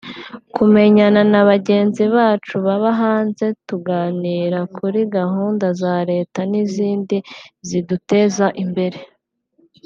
kumenyana 0.55 1.21
na 1.31 1.41
bagenzi 1.49 2.03
bacu 2.15 2.53
baba 2.65 2.91
hanze 3.01 3.45
tuganira 3.67 4.59
kuri 4.75 4.99
gahunda 5.15 5.65
za 5.81 5.95
Leta 6.11 6.39
n’izindi 6.51 7.17
ziduteza 7.67 8.45
imbere 8.65 8.99